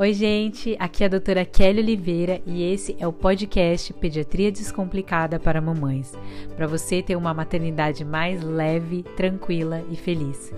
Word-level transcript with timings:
Oi, 0.00 0.14
gente, 0.14 0.76
aqui 0.78 1.02
é 1.02 1.06
a 1.06 1.10
doutora 1.10 1.44
Kelly 1.44 1.80
Oliveira 1.80 2.40
e 2.46 2.62
esse 2.62 2.96
é 3.00 3.06
o 3.08 3.12
podcast 3.12 3.92
Pediatria 3.94 4.52
Descomplicada 4.52 5.40
para 5.40 5.60
Mamães, 5.60 6.12
para 6.54 6.68
você 6.68 7.02
ter 7.02 7.16
uma 7.16 7.34
maternidade 7.34 8.04
mais 8.04 8.40
leve, 8.40 9.02
tranquila 9.16 9.82
e 9.90 9.96
feliz. 9.96 10.52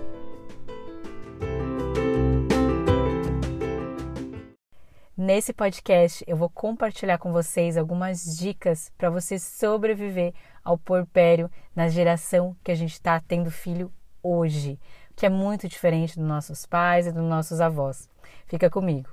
Nesse 5.17 5.51
podcast 5.53 6.23
eu 6.27 6.37
vou 6.37 6.47
compartilhar 6.47 7.17
com 7.17 7.31
vocês 7.31 7.77
algumas 7.77 8.37
dicas 8.37 8.91
para 8.95 9.09
você 9.09 9.39
sobreviver 9.39 10.35
ao 10.63 10.77
porpério 10.77 11.49
na 11.75 11.87
geração 11.87 12.55
que 12.63 12.71
a 12.71 12.75
gente 12.75 12.93
está 12.93 13.19
tendo 13.19 13.49
filho 13.49 13.91
hoje, 14.21 14.79
que 15.15 15.25
é 15.25 15.29
muito 15.29 15.67
diferente 15.67 16.15
dos 16.19 16.27
nossos 16.27 16.67
pais 16.67 17.07
e 17.07 17.11
dos 17.11 17.23
nossos 17.23 17.59
avós. 17.59 18.07
Fica 18.45 18.69
comigo. 18.69 19.09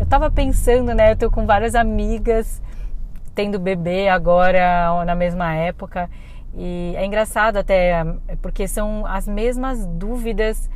Eu 0.00 0.06
tava 0.06 0.30
pensando, 0.30 0.94
né? 0.94 1.12
Eu 1.12 1.16
tô 1.16 1.30
com 1.30 1.44
várias 1.44 1.74
amigas 1.74 2.62
tendo 3.34 3.58
bebê 3.58 4.08
agora 4.08 5.04
na 5.04 5.14
mesma 5.14 5.54
época. 5.54 6.08
E 6.54 6.94
é 6.96 7.04
engraçado 7.04 7.58
até, 7.58 8.02
porque 8.40 8.66
são 8.66 9.04
as 9.04 9.28
mesmas 9.28 9.84
dúvidas 9.84 10.70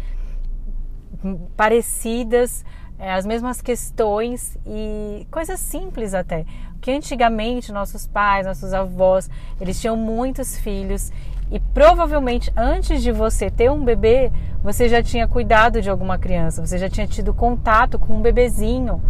parecidas, 1.56 2.66
é, 2.98 3.14
as 3.14 3.24
mesmas 3.24 3.62
questões 3.62 4.58
e 4.66 5.26
coisas 5.30 5.58
simples 5.58 6.12
até. 6.12 6.44
Que 6.82 6.90
antigamente 6.90 7.72
nossos 7.72 8.06
pais, 8.06 8.46
nossos 8.46 8.74
avós, 8.74 9.30
eles 9.58 9.80
tinham 9.80 9.96
muitos 9.96 10.58
filhos 10.58 11.10
e 11.50 11.60
provavelmente 11.60 12.52
antes 12.56 13.02
de 13.02 13.12
você 13.12 13.50
ter 13.50 13.70
um 13.70 13.84
bebê, 13.84 14.32
você 14.62 14.88
já 14.88 15.02
tinha 15.02 15.28
cuidado 15.28 15.82
de 15.82 15.90
alguma 15.90 16.18
criança, 16.18 16.64
você 16.64 16.78
já 16.78 16.88
tinha 16.88 17.06
tido 17.06 17.34
contato 17.34 17.98
com 17.98 18.16
um 18.16 18.20
bebezinho, 18.20 19.00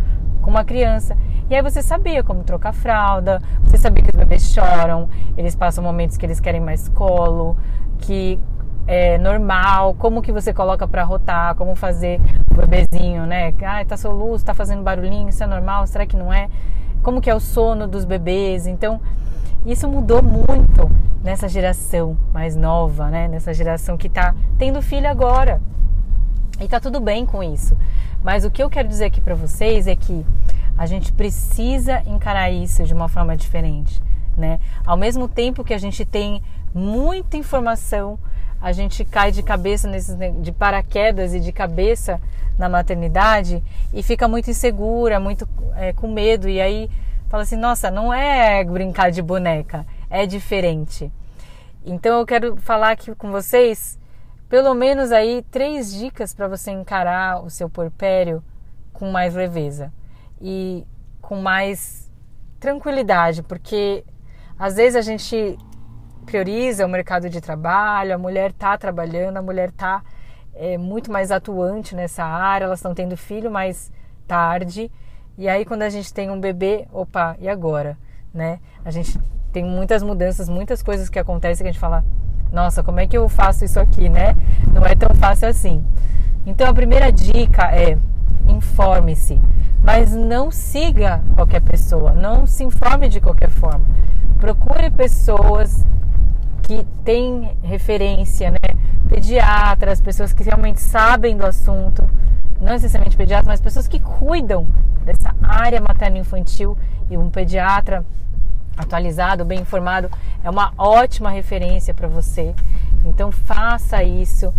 com 0.43 0.51
uma 0.51 0.65
criança. 0.65 1.17
E 1.49 1.55
aí 1.55 1.63
você 1.63 1.83
sabia 1.83 2.23
como 2.23 2.43
trocar 2.43 2.73
fralda, 2.73 3.41
você 3.63 3.79
sabia 3.79 4.03
que 4.03 4.11
os 4.11 4.17
bebês 4.17 4.53
choram, 4.53 5.09
eles 5.37 5.55
passam 5.55 5.85
momentos 5.85 6.17
que 6.17 6.27
eles 6.27 6.41
querem 6.41 6.61
mais 6.61 6.89
colo, 6.89 7.57
que 7.99 8.39
é 8.87 9.17
normal, 9.19 9.95
como 9.95 10.21
que 10.21 10.33
você 10.33 10.53
coloca 10.53 10.87
para 10.87 11.03
rotar, 11.05 11.55
como 11.55 11.75
fazer 11.75 12.21
o 12.51 12.55
bebezinho, 12.55 13.27
né? 13.27 13.55
Ah, 13.63 13.85
tá 13.85 13.97
soluço, 13.97 14.45
tá 14.45 14.55
fazendo 14.55 14.83
barulhinho, 14.83 15.29
isso 15.29 15.43
é 15.43 15.47
normal, 15.47 15.87
será 15.87 16.07
que 16.07 16.17
não 16.17 16.33
é? 16.33 16.49
Como 17.03 17.21
que 17.21 17.31
é 17.31 17.35
o 17.35 17.41
sono 17.41 17.87
dos 17.87 18.05
bebês? 18.05 18.67
Então, 18.67 19.01
isso 19.65 19.89
mudou 19.89 20.23
muito 20.23 20.91
nessa 21.23 21.49
geração 21.49 22.17
mais 22.33 22.55
nova, 22.55 23.09
né? 23.09 23.29
Nessa 23.29 23.55
geração 23.55 23.97
que 23.97 24.09
está 24.09 24.35
tendo 24.59 24.83
filho 24.83 25.09
agora. 25.09 25.61
E 26.61 26.69
tá 26.69 26.79
tudo 26.79 27.01
bem 27.01 27.25
com 27.25 27.43
isso. 27.43 27.77
Mas 28.23 28.45
o 28.45 28.51
que 28.51 28.63
eu 28.63 28.71
quero 28.71 28.89
dizer 28.89 29.07
aqui 29.07 29.21
para 29.21 29.35
vocês 29.35 29.87
é 29.87 29.97
que 29.97 30.25
a 30.77 30.87
gente 30.87 31.13
precisa 31.13 32.03
encarar 32.07 32.51
isso 32.51 32.85
de 32.85 32.93
uma 32.93 33.09
forma 33.09 33.37
diferente, 33.37 34.03
né? 34.37 34.61
Ao 34.85 34.97
mesmo 34.97 35.29
tempo 35.29 35.65
que 35.65 35.73
a 35.73 35.79
gente 35.79 36.05
tem 36.05 36.43
muita 36.75 37.37
informação, 37.37 38.19
a 38.61 38.73
gente 38.73 39.05
cai 39.05 39.31
de 39.31 39.43
cabeça 39.43 39.89
nesses 39.89 40.17
de 40.41 40.53
paraquedas 40.53 41.35
e 41.35 41.41
de 41.41 41.53
cabeça 41.53 42.21
na 42.59 42.69
maternidade 42.69 43.63
e 43.93 44.03
fica 44.03 44.27
muito 44.27 44.51
insegura, 44.51 45.21
muito 45.21 45.49
é, 45.77 45.93
com 45.93 46.09
medo 46.09 46.49
e 46.49 46.61
aí 46.61 46.91
fala 47.35 47.43
assim: 47.43 47.57
nossa, 47.57 47.91
não 47.91 48.15
é 48.15 48.63
brincar 48.63 49.11
de 49.11 49.21
boneca, 49.21 49.85
é 50.09 50.25
diferente. 50.25 51.13
Então 51.85 52.21
eu 52.21 52.25
quero 52.25 52.57
falar 52.59 52.93
aqui 52.93 53.13
com 53.17 53.33
vocês, 53.33 53.99
pelo 54.49 54.73
menos 54.73 55.11
aí, 55.11 55.45
três 55.51 55.93
dicas 55.93 56.33
para 56.33 56.47
você 56.47 56.71
encarar 56.71 57.45
o 57.45 57.51
seu 57.51 57.69
porpério 57.69 58.41
com 58.93 59.11
mais 59.11 59.35
leveza 59.35 59.93
e 60.41 60.87
com 61.21 61.41
mais 61.41 62.09
tranquilidade, 62.61 63.43
porque 63.43 64.05
às 64.57 64.77
vezes 64.77 64.95
a 64.95 65.03
gente 65.03 65.59
prioriza 66.25 66.87
o 66.87 66.89
mercado 66.89 67.29
de 67.29 67.41
trabalho, 67.41 68.15
a 68.15 68.19
mulher 68.19 68.51
está 68.51 68.79
trabalhando, 68.79 69.39
a 69.39 69.43
mulher 69.43 69.71
está 69.71 70.05
é, 70.55 70.79
muito 70.79 71.11
mais 71.11 71.33
atuante 71.33 71.97
nessa 71.97 72.25
área, 72.25 72.67
elas 72.67 72.79
estão 72.79 72.95
tendo 72.95 73.17
filho 73.17 73.51
mais 73.51 73.91
tarde 74.25 74.89
e 75.37 75.49
aí 75.49 75.65
quando 75.65 75.83
a 75.83 75.89
gente 75.89 76.13
tem 76.13 76.31
um 76.31 76.41
bebê, 76.41 76.87
opa, 76.93 77.37
e 77.41 77.49
agora, 77.49 77.97
né? 78.33 78.61
A 78.85 78.91
gente 78.91 79.19
tem 79.53 79.65
muitas 79.65 80.03
mudanças, 80.03 80.49
muitas 80.49 80.83
coisas 80.83 81.09
que 81.09 81.19
acontecem 81.19 81.65
que 81.65 81.69
a 81.69 81.73
gente 81.73 81.81
fala, 81.81 82.05
nossa, 82.53 82.83
como 82.83 83.01
é 83.01 83.07
que 83.07 83.17
eu 83.17 83.29
faço 83.29 83.65
isso 83.65 83.81
aqui, 83.81 84.09
né? 84.09 84.37
Não 84.73 84.85
é 84.85 84.95
tão 84.95 85.15
fácil 85.15 85.49
assim. 85.49 85.85
Então 86.47 86.69
a 86.69 86.75
primeira 86.75 87.11
dica 87.11 87.65
é 87.75 87.99
informe-se, 88.49 89.41
mas 89.83 90.15
não 90.15 90.51
siga 90.51 91.23
qualquer 91.35 91.61
pessoa, 91.61 92.13
não 92.13 92.47
se 92.47 92.63
informe 92.63 93.09
de 93.09 93.21
qualquer 93.21 93.51
forma. 93.51 93.85
Procure 94.39 94.91
pessoas 94.91 95.85
que 96.63 96.85
têm 97.05 97.57
referência, 97.63 98.51
né? 98.51 98.59
Pediatras, 99.09 100.01
pessoas 100.01 100.33
que 100.33 100.43
realmente 100.43 100.81
sabem 100.81 101.37
do 101.37 101.45
assunto, 101.45 102.09
não 102.61 102.73
necessariamente 102.73 103.17
pediatras, 103.17 103.47
mas 103.47 103.61
pessoas 103.61 103.87
que 103.87 103.99
cuidam 103.99 104.67
dessa 105.05 105.35
área 105.43 105.81
materno-infantil 105.81 106.77
e 107.11 107.17
um 107.17 107.31
pediatra 107.31 108.05
atualizado, 108.77 109.45
bem 109.45 109.61
informado, 109.61 110.11
é 110.43 110.51
uma 110.51 110.73
ótima 110.77 111.31
referência 111.31 111.95
para 111.95 112.09
você. 112.09 112.55
Então 113.05 113.31
faça 113.31 114.03
isso. 114.03 114.53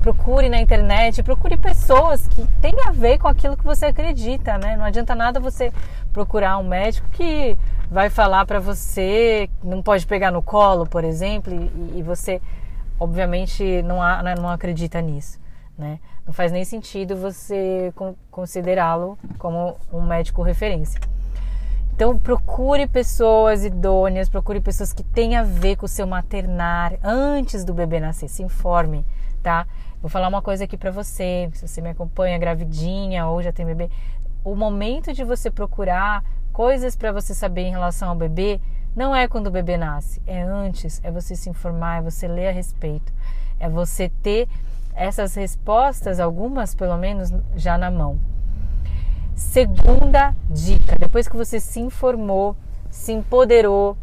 Procure 0.00 0.48
na 0.48 0.60
internet, 0.60 1.22
procure 1.22 1.56
pessoas 1.56 2.26
que 2.28 2.46
tenham 2.60 2.88
a 2.88 2.90
ver 2.90 3.18
com 3.18 3.28
aquilo 3.28 3.56
que 3.56 3.64
você 3.64 3.86
acredita, 3.86 4.56
né? 4.56 4.76
Não 4.76 4.84
adianta 4.84 5.14
nada 5.14 5.38
você 5.38 5.70
procurar 6.12 6.56
um 6.58 6.66
médico 6.66 7.06
que 7.10 7.56
vai 7.90 8.08
falar 8.08 8.46
para 8.46 8.60
você, 8.60 9.50
não 9.62 9.82
pode 9.82 10.06
pegar 10.06 10.30
no 10.30 10.42
colo, 10.42 10.86
por 10.86 11.04
exemplo, 11.04 11.52
e, 11.52 11.98
e 11.98 12.02
você 12.02 12.40
obviamente 12.98 13.82
não, 13.82 14.02
há, 14.02 14.22
não 14.36 14.48
acredita 14.48 15.00
nisso. 15.00 15.38
Né? 15.78 15.98
Não 16.26 16.32
faz 16.32 16.52
nem 16.52 16.64
sentido 16.64 17.16
você 17.16 17.92
considerá-lo 18.30 19.18
como 19.38 19.76
um 19.92 20.02
médico 20.02 20.42
referência. 20.42 21.00
Então 21.94 22.18
procure 22.18 22.86
pessoas 22.86 23.64
idôneas, 23.64 24.28
procure 24.28 24.60
pessoas 24.60 24.92
que 24.92 25.02
tenham 25.02 25.42
a 25.42 25.44
ver 25.44 25.76
com 25.76 25.84
o 25.84 25.88
seu 25.88 26.06
maternar 26.06 26.94
antes 27.02 27.62
do 27.64 27.74
bebê 27.74 28.00
nascer, 28.00 28.28
se 28.28 28.42
informe, 28.42 29.04
tá? 29.42 29.66
Vou 30.00 30.08
falar 30.08 30.28
uma 30.28 30.40
coisa 30.40 30.64
aqui 30.64 30.78
para 30.78 30.90
você, 30.90 31.50
se 31.52 31.68
você 31.68 31.82
me 31.82 31.90
acompanha 31.90 32.38
gravidinha 32.38 33.26
ou 33.26 33.42
já 33.42 33.52
tem 33.52 33.66
bebê, 33.66 33.90
o 34.42 34.56
momento 34.56 35.12
de 35.12 35.22
você 35.24 35.50
procurar 35.50 36.24
coisas 36.54 36.96
para 36.96 37.12
você 37.12 37.34
saber 37.34 37.62
em 37.62 37.70
relação 37.70 38.08
ao 38.08 38.16
bebê 38.16 38.60
não 38.96 39.14
é 39.14 39.28
quando 39.28 39.48
o 39.48 39.50
bebê 39.50 39.76
nasce, 39.76 40.22
é 40.26 40.40
antes, 40.40 41.00
é 41.04 41.10
você 41.10 41.36
se 41.36 41.50
informar, 41.50 41.98
é 41.98 42.02
você 42.02 42.26
ler 42.26 42.48
a 42.48 42.52
respeito, 42.52 43.12
é 43.58 43.68
você 43.68 44.08
ter 44.22 44.48
essas 44.94 45.34
respostas, 45.34 46.20
algumas 46.20 46.74
pelo 46.74 46.96
menos, 46.96 47.32
já 47.56 47.78
na 47.78 47.90
mão. 47.90 48.18
Segunda 49.34 50.34
dica: 50.50 50.96
depois 50.98 51.26
que 51.26 51.36
você 51.36 51.58
se 51.58 51.80
informou, 51.80 52.54
se 52.90 53.12
empoderou, 53.12 53.96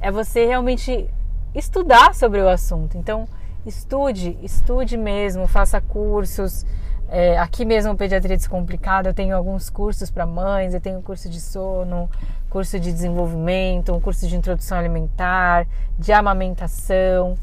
é 0.00 0.10
você 0.10 0.46
realmente 0.46 1.08
estudar 1.54 2.14
sobre 2.14 2.40
o 2.40 2.48
assunto. 2.48 2.96
Então, 2.96 3.26
estude, 3.64 4.38
estude 4.42 4.96
mesmo, 4.96 5.48
faça 5.48 5.80
cursos. 5.80 6.64
É, 7.08 7.38
aqui 7.38 7.64
mesmo, 7.64 7.96
Pediatria 7.96 8.36
Descomplicada, 8.36 9.08
eu 9.08 9.14
tenho 9.14 9.36
alguns 9.36 9.70
cursos 9.70 10.10
para 10.10 10.26
mães, 10.26 10.74
eu 10.74 10.80
tenho 10.80 11.00
curso 11.02 11.28
de 11.28 11.40
sono, 11.40 12.10
curso 12.50 12.80
de 12.80 12.92
desenvolvimento, 12.92 13.94
um 13.94 14.00
curso 14.00 14.26
de 14.26 14.36
introdução 14.36 14.78
alimentar, 14.78 15.66
de 15.98 16.12
amamentação. 16.12 17.36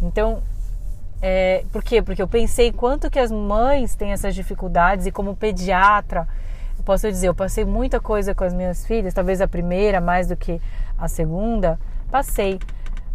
Então, 0.00 0.42
é, 1.22 1.64
por 1.70 1.82
quê? 1.82 2.00
Porque 2.00 2.22
eu 2.22 2.28
pensei 2.28 2.72
quanto 2.72 3.10
que 3.10 3.18
as 3.18 3.30
mães 3.30 3.94
têm 3.94 4.12
essas 4.12 4.34
dificuldades 4.34 5.06
e 5.06 5.12
como 5.12 5.36
pediatra, 5.36 6.26
eu 6.78 6.84
posso 6.84 7.08
dizer, 7.10 7.28
eu 7.28 7.34
passei 7.34 7.64
muita 7.64 8.00
coisa 8.00 8.34
com 8.34 8.42
as 8.42 8.54
minhas 8.54 8.86
filhas, 8.86 9.12
talvez 9.12 9.40
a 9.40 9.48
primeira 9.48 10.00
mais 10.00 10.28
do 10.28 10.36
que 10.36 10.60
a 10.96 11.08
segunda, 11.08 11.78
passei. 12.10 12.58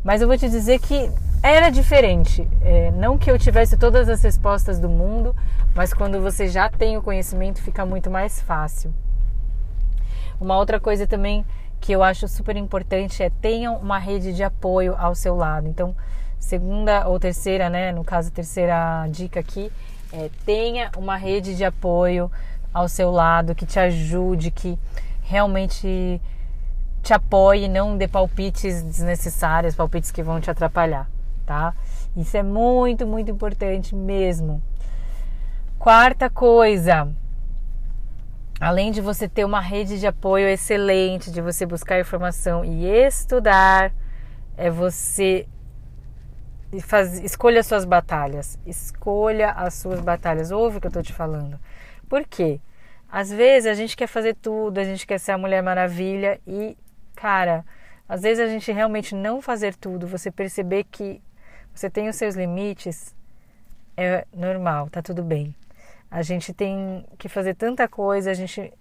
Mas 0.03 0.21
eu 0.21 0.27
vou 0.27 0.37
te 0.37 0.47
dizer 0.47 0.79
que 0.79 1.09
era 1.41 1.69
diferente. 1.71 2.47
É, 2.61 2.91
não 2.91 3.17
que 3.17 3.29
eu 3.29 3.39
tivesse 3.39 3.75
todas 3.75 4.07
as 4.07 4.21
respostas 4.21 4.79
do 4.79 4.87
mundo, 4.87 5.35
mas 5.73 5.93
quando 5.93 6.21
você 6.21 6.47
já 6.47 6.69
tem 6.69 6.95
o 6.95 7.01
conhecimento 7.01 7.59
fica 7.61 7.85
muito 7.85 8.11
mais 8.11 8.39
fácil. 8.39 8.93
Uma 10.39 10.57
outra 10.57 10.79
coisa 10.79 11.07
também 11.07 11.43
que 11.79 11.91
eu 11.91 12.03
acho 12.03 12.27
super 12.27 12.55
importante 12.55 13.23
é 13.23 13.29
tenham 13.29 13.77
uma 13.77 13.97
rede 13.97 14.33
de 14.33 14.43
apoio 14.43 14.95
ao 14.97 15.15
seu 15.15 15.35
lado. 15.35 15.67
Então, 15.67 15.95
segunda 16.45 17.07
ou 17.07 17.19
terceira, 17.19 17.69
né? 17.71 17.91
No 17.91 18.03
caso, 18.03 18.31
terceira 18.31 19.07
dica 19.09 19.39
aqui 19.39 19.71
é 20.13 20.29
tenha 20.45 20.91
uma 20.95 21.17
rede 21.17 21.55
de 21.55 21.65
apoio 21.65 22.31
ao 22.71 22.87
seu 22.87 23.09
lado 23.09 23.55
que 23.55 23.65
te 23.65 23.79
ajude, 23.79 24.51
que 24.51 24.77
realmente 25.23 26.21
te 27.01 27.13
apoie, 27.13 27.67
não 27.67 27.97
dê 27.97 28.07
palpites 28.07 28.83
desnecessários, 28.83 29.73
palpites 29.73 30.11
que 30.11 30.21
vão 30.21 30.39
te 30.39 30.51
atrapalhar, 30.51 31.09
tá? 31.47 31.73
Isso 32.15 32.37
é 32.37 32.43
muito, 32.43 33.07
muito 33.07 33.31
importante 33.31 33.95
mesmo. 33.95 34.61
Quarta 35.79 36.29
coisa, 36.29 37.07
além 38.59 38.91
de 38.91 39.01
você 39.01 39.27
ter 39.27 39.45
uma 39.45 39.59
rede 39.59 39.99
de 39.99 40.05
apoio 40.05 40.47
excelente, 40.47 41.31
de 41.31 41.41
você 41.41 41.65
buscar 41.65 41.99
informação 41.99 42.63
e 42.63 42.85
estudar, 42.85 43.91
é 44.55 44.69
você 44.69 45.47
faz, 46.81 47.19
escolha 47.19 47.59
as 47.59 47.67
suas 47.67 47.85
batalhas. 47.85 48.59
Escolha 48.65 49.51
as 49.51 49.73
suas 49.75 49.99
batalhas. 49.99 50.51
Ouve 50.51 50.77
o 50.77 50.81
que 50.81 50.87
eu 50.87 50.89
estou 50.89 51.03
te 51.03 51.13
falando. 51.13 51.59
Por 52.07 52.25
quê? 52.25 52.59
Às 53.11 53.31
vezes 53.31 53.67
a 53.67 53.73
gente 53.73 53.95
quer 53.95 54.07
fazer 54.07 54.35
tudo, 54.35 54.79
a 54.79 54.83
gente 54.83 55.07
quer 55.07 55.19
ser 55.19 55.31
a 55.31 55.37
Mulher 55.37 55.61
Maravilha 55.61 56.39
e, 56.45 56.77
cara, 57.15 57.65
às 58.09 58.21
vezes 58.21 58.43
a 58.43 58.47
gente 58.47 58.71
realmente 58.71 59.15
não 59.15 59.41
fazer 59.41 59.75
tudo, 59.75 60.07
você 60.07 60.29
perceber 60.29 60.83
que 60.85 61.21
você 61.73 61.89
tem 61.89 62.09
os 62.09 62.15
seus 62.15 62.35
limites, 62.35 63.15
é 63.97 64.25
normal, 64.33 64.89
tá 64.89 65.01
tudo 65.01 65.23
bem. 65.23 65.55
A 66.09 66.21
gente 66.21 66.53
tem 66.53 67.05
que 67.17 67.29
fazer 67.29 67.55
tanta 67.55 67.87
coisa, 67.87 68.31
a 68.31 68.33
gente 68.33 68.73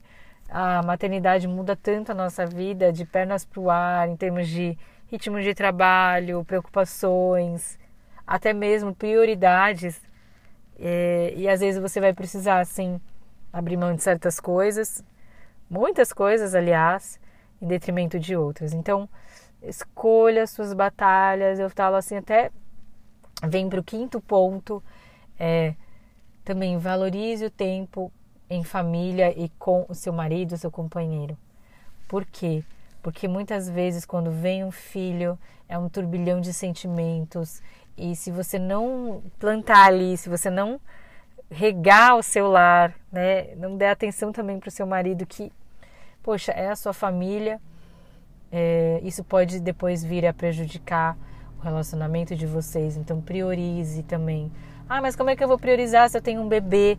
a 0.48 0.82
maternidade 0.82 1.48
muda 1.48 1.74
tanto 1.74 2.12
a 2.12 2.14
nossa 2.14 2.46
vida 2.46 2.92
de 2.92 3.04
pernas 3.04 3.44
para 3.44 3.60
o 3.60 3.70
ar, 3.70 4.08
em 4.08 4.16
termos 4.16 4.48
de 4.48 4.76
ritmo 5.10 5.40
de 5.40 5.54
trabalho, 5.54 6.44
preocupações, 6.44 7.78
até 8.26 8.52
mesmo 8.52 8.94
prioridades. 8.94 10.00
É, 10.78 11.32
e 11.36 11.48
às 11.48 11.60
vezes 11.60 11.80
você 11.80 12.00
vai 12.00 12.12
precisar, 12.12 12.60
assim, 12.60 13.00
abrir 13.52 13.76
mão 13.76 13.94
de 13.94 14.02
certas 14.02 14.40
coisas, 14.40 15.04
muitas 15.70 16.12
coisas, 16.12 16.54
aliás, 16.54 17.20
em 17.60 17.66
detrimento 17.66 18.18
de 18.18 18.36
outras. 18.36 18.72
Então, 18.72 19.08
escolha 19.62 20.46
suas 20.46 20.72
batalhas. 20.72 21.58
Eu 21.58 21.70
falo 21.70 21.96
assim, 21.96 22.16
até 22.16 22.50
vem 23.46 23.68
para 23.68 23.80
o 23.80 23.84
quinto 23.84 24.20
ponto, 24.20 24.82
é, 25.38 25.74
também 26.44 26.78
valorize 26.78 27.44
o 27.44 27.50
tempo 27.50 28.12
em 28.48 28.62
família 28.62 29.36
e 29.38 29.48
com 29.58 29.86
o 29.88 29.94
seu 29.94 30.12
marido, 30.12 30.56
seu 30.56 30.70
companheiro. 30.70 31.36
Por 32.08 32.24
quê? 32.24 32.62
Porque 33.04 33.28
muitas 33.28 33.68
vezes 33.68 34.04
quando 34.04 34.30
vem 34.30 34.64
um 34.64 34.70
filho 34.70 35.38
é 35.68 35.78
um 35.78 35.88
turbilhão 35.88 36.40
de 36.40 36.52
sentimentos 36.52 37.62
e 37.96 38.16
se 38.16 38.30
você 38.30 38.58
não 38.58 39.22
plantar 39.38 39.86
ali, 39.86 40.16
se 40.16 40.28
você 40.28 40.48
não 40.48 40.80
regar 41.50 42.16
o 42.16 42.22
seu 42.22 42.48
lar, 42.48 42.94
né, 43.12 43.54
não 43.56 43.76
der 43.76 43.90
atenção 43.90 44.32
também 44.32 44.58
para 44.58 44.68
o 44.68 44.72
seu 44.72 44.86
marido 44.86 45.26
que, 45.26 45.52
poxa, 46.22 46.50
é 46.52 46.68
a 46.68 46.74
sua 46.74 46.94
família, 46.94 47.60
é, 48.50 49.00
isso 49.04 49.22
pode 49.22 49.60
depois 49.60 50.02
vir 50.02 50.26
a 50.26 50.32
prejudicar 50.32 51.16
o 51.60 51.62
relacionamento 51.62 52.34
de 52.34 52.46
vocês. 52.46 52.96
Então 52.96 53.20
priorize 53.20 54.02
também 54.02 54.50
ah, 54.88 55.00
mas 55.00 55.16
como 55.16 55.30
é 55.30 55.36
que 55.36 55.42
eu 55.42 55.48
vou 55.48 55.58
priorizar 55.58 56.10
se 56.10 56.16
eu 56.18 56.22
tenho 56.22 56.42
um 56.42 56.48
bebê? 56.48 56.98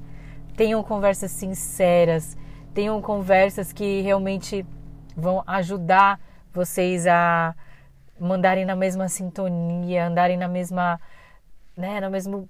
Tenham 0.56 0.82
conversas 0.82 1.30
sinceras, 1.32 2.36
tenham 2.74 3.00
conversas 3.02 3.72
que 3.72 4.02
realmente 4.02 4.66
vão 5.16 5.44
ajudar 5.48 6.20
vocês 6.54 7.06
a 7.08 7.56
mandarem 8.20 8.66
na 8.66 8.76
mesma 8.76 9.10
sintonia, 9.10 10.08
andarem 10.08 10.38
na 10.38 10.48
mesma, 10.48 11.00
né, 11.76 12.00
no 12.00 12.10
mesmo 12.10 12.50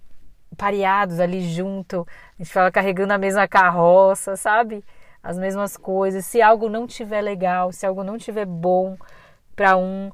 pareados 0.58 1.20
ali 1.20 1.42
junto. 1.42 2.08
A 2.38 2.44
gente 2.44 2.54
fala 2.54 2.72
carregando 2.72 3.14
a 3.14 3.18
mesma 3.18 3.48
carroça, 3.48 4.36
sabe? 4.36 4.84
As 5.24 5.38
mesmas 5.38 5.76
coisas. 5.76 6.26
Se 6.26 6.42
algo 6.42 6.70
não 6.70 6.86
tiver 6.86 7.22
legal, 7.22 7.72
se 7.72 7.86
algo 7.86 8.04
não 8.04 8.18
tiver 8.18 8.46
bom 8.46 8.96
para 9.56 9.76
um, 9.78 10.12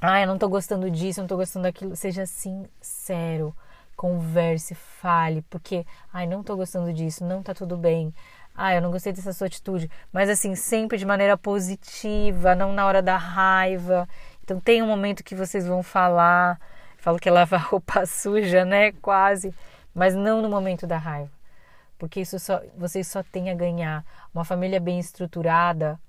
ah, 0.00 0.20
eu 0.20 0.26
não 0.26 0.38
tô 0.38 0.48
gostando 0.48 0.90
disso, 0.90 1.20
não 1.20 1.28
tô 1.28 1.36
gostando 1.36 1.64
daquilo, 1.64 1.96
seja 1.96 2.26
sincero 2.26 3.54
converse, 3.96 4.74
fale, 4.74 5.42
porque, 5.48 5.84
ai, 6.12 6.26
não 6.26 6.42
tô 6.42 6.54
gostando 6.54 6.92
disso, 6.92 7.24
não 7.24 7.42
tá 7.42 7.54
tudo 7.54 7.76
bem. 7.76 8.14
Ai, 8.56 8.78
eu 8.78 8.82
não 8.82 8.90
gostei 8.90 9.12
dessa 9.12 9.34
sua 9.34 9.48
atitude, 9.48 9.90
mas 10.10 10.30
assim, 10.30 10.54
sempre 10.54 10.96
de 10.96 11.04
maneira 11.04 11.36
positiva, 11.36 12.54
não 12.54 12.72
na 12.72 12.86
hora 12.86 13.02
da 13.02 13.16
raiva. 13.16 14.08
Então 14.42 14.58
tem 14.58 14.82
um 14.82 14.86
momento 14.86 15.22
que 15.22 15.34
vocês 15.34 15.66
vão 15.66 15.82
falar, 15.82 16.58
falo 16.96 17.18
que 17.18 17.28
é 17.28 17.32
lavar 17.32 17.60
roupa 17.68 18.06
suja, 18.06 18.64
né, 18.64 18.92
quase, 18.92 19.54
mas 19.94 20.14
não 20.14 20.40
no 20.40 20.48
momento 20.48 20.86
da 20.86 20.96
raiva. 20.96 21.30
Porque 21.98 22.20
isso 22.20 22.38
só 22.38 22.62
vocês 22.76 23.06
só 23.06 23.22
têm 23.22 23.50
a 23.50 23.54
ganhar. 23.54 24.04
Uma 24.34 24.44
família 24.44 24.80
bem 24.80 24.98
estruturada, 24.98 26.00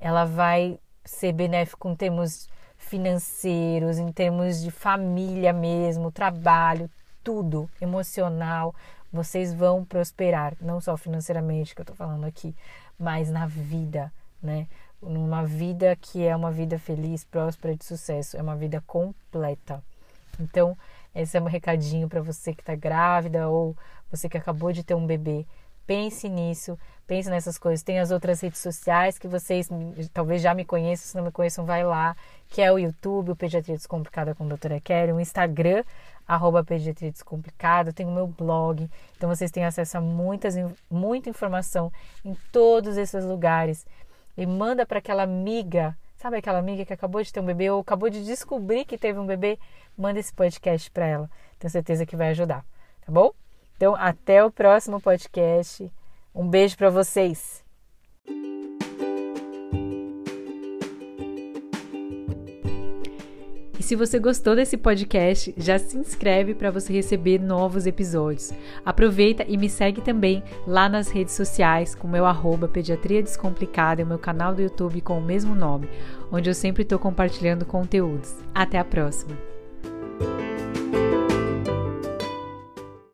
ela 0.00 0.24
vai 0.24 0.78
ser 1.04 1.32
benéfica 1.32 1.88
em 1.88 1.94
termos 1.94 2.48
financeiros, 2.78 3.98
em 3.98 4.10
termos 4.12 4.62
de 4.62 4.70
família 4.70 5.52
mesmo, 5.52 6.10
trabalho, 6.10 6.90
tudo 7.22 7.68
emocional, 7.80 8.74
vocês 9.12 9.52
vão 9.52 9.84
prosperar, 9.84 10.56
não 10.60 10.80
só 10.80 10.96
financeiramente 10.96 11.74
que 11.74 11.80
eu 11.80 11.84
tô 11.84 11.94
falando 11.94 12.24
aqui, 12.24 12.54
mas 12.98 13.30
na 13.30 13.46
vida, 13.46 14.12
né? 14.42 14.66
Numa 15.02 15.44
vida 15.44 15.96
que 15.96 16.24
é 16.24 16.34
uma 16.34 16.50
vida 16.50 16.78
feliz, 16.78 17.24
próspera, 17.24 17.76
de 17.76 17.84
sucesso, 17.84 18.36
é 18.36 18.42
uma 18.42 18.56
vida 18.56 18.80
completa. 18.86 19.82
Então, 20.38 20.78
esse 21.14 21.36
é 21.36 21.40
um 21.40 21.46
recadinho 21.46 22.08
para 22.08 22.22
você 22.22 22.54
que 22.54 22.62
está 22.62 22.74
grávida 22.74 23.48
ou 23.48 23.76
você 24.10 24.28
que 24.28 24.38
acabou 24.38 24.72
de 24.72 24.84
ter 24.84 24.94
um 24.94 25.06
bebê. 25.06 25.44
Pense 25.86 26.28
nisso, 26.28 26.78
pense 27.06 27.28
nessas 27.28 27.58
coisas. 27.58 27.82
Tem 27.82 27.98
as 27.98 28.10
outras 28.10 28.40
redes 28.40 28.60
sociais 28.60 29.18
que 29.18 29.26
vocês 29.26 29.68
talvez 30.12 30.40
já 30.40 30.54
me 30.54 30.64
conheçam, 30.64 31.06
se 31.06 31.16
não 31.16 31.24
me 31.24 31.32
conheçam, 31.32 31.64
vai 31.64 31.84
lá, 31.84 32.16
que 32.48 32.62
é 32.62 32.70
o 32.70 32.78
YouTube, 32.78 33.32
o 33.32 33.36
Pediatria 33.36 33.76
Descomplicada 33.76 34.34
com 34.34 34.44
a 34.44 34.48
Doutora 34.48 34.80
Kelly, 34.80 35.12
o 35.12 35.20
Instagram, 35.20 35.82
arroba 36.26 36.64
Pediatria 36.64 37.10
Descomplicada, 37.10 37.92
tem 37.92 38.06
o 38.06 38.12
meu 38.12 38.26
blog, 38.26 38.88
então 39.16 39.28
vocês 39.28 39.50
têm 39.50 39.64
acesso 39.64 39.98
a 39.98 40.00
muitas, 40.00 40.54
muita 40.90 41.28
informação 41.28 41.92
em 42.24 42.36
todos 42.52 42.96
esses 42.96 43.24
lugares. 43.24 43.84
E 44.36 44.46
manda 44.46 44.86
para 44.86 44.98
aquela 44.98 45.24
amiga, 45.24 45.96
sabe 46.16 46.36
aquela 46.36 46.58
amiga 46.58 46.84
que 46.86 46.92
acabou 46.92 47.22
de 47.22 47.32
ter 47.32 47.40
um 47.40 47.44
bebê 47.44 47.70
ou 47.70 47.80
acabou 47.80 48.08
de 48.08 48.24
descobrir 48.24 48.84
que 48.84 48.96
teve 48.96 49.18
um 49.18 49.26
bebê, 49.26 49.58
manda 49.98 50.18
esse 50.18 50.32
podcast 50.32 50.90
para 50.90 51.06
ela. 51.06 51.30
Tenho 51.58 51.70
certeza 51.70 52.06
que 52.06 52.16
vai 52.16 52.30
ajudar, 52.30 52.64
tá 53.04 53.12
bom? 53.12 53.41
Então, 53.82 53.96
até 53.96 54.44
o 54.44 54.48
próximo 54.48 55.00
podcast. 55.00 55.90
Um 56.32 56.48
beijo 56.48 56.76
para 56.76 56.88
vocês. 56.88 57.64
E 63.76 63.82
se 63.82 63.96
você 63.96 64.20
gostou 64.20 64.54
desse 64.54 64.76
podcast, 64.76 65.52
já 65.56 65.80
se 65.80 65.98
inscreve 65.98 66.54
para 66.54 66.70
você 66.70 66.92
receber 66.92 67.40
novos 67.40 67.84
episódios. 67.84 68.52
Aproveita 68.86 69.44
e 69.48 69.56
me 69.56 69.68
segue 69.68 70.00
também 70.00 70.44
lá 70.64 70.88
nas 70.88 71.10
redes 71.10 71.34
sociais 71.34 71.92
com 71.92 72.06
meu 72.06 72.24
arroba 72.24 72.68
Pediatria 72.68 73.20
Descomplicada 73.20 74.00
e 74.00 74.04
o 74.04 74.06
meu 74.06 74.18
canal 74.20 74.54
do 74.54 74.62
YouTube 74.62 75.00
com 75.00 75.18
o 75.18 75.20
mesmo 75.20 75.56
nome, 75.56 75.88
onde 76.30 76.48
eu 76.48 76.54
sempre 76.54 76.84
estou 76.84 77.00
compartilhando 77.00 77.66
conteúdos. 77.66 78.32
Até 78.54 78.78
a 78.78 78.84
próxima! 78.84 79.51